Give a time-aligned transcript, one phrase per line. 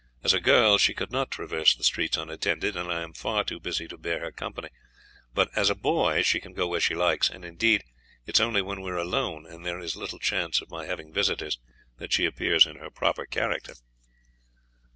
[0.23, 3.59] As a girl she could not traverse the streets unattended, and I am far too
[3.59, 4.69] busy to bear her company;
[5.35, 7.83] but as a boy she can go where she likes, and indeed
[8.25, 11.13] it is only when we are alone, and there is little chance of my having
[11.13, 11.59] visitors,
[11.99, 13.75] that she appears in her proper character."